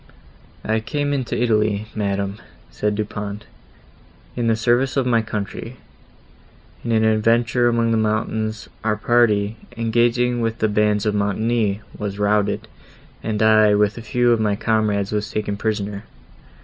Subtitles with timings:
[0.65, 2.39] "I came into Italy, madam,"
[2.71, 3.45] said Du Pont,
[4.35, 5.75] "in the service of my country.
[6.83, 12.17] In an adventure among the mountains our party, engaging with the bands of Montoni, was
[12.17, 12.67] routed,
[13.21, 16.03] and I, with a few of my comrades, was taken prisoner.